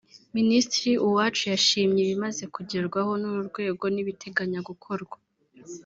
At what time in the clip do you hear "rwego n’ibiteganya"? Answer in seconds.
3.49-4.59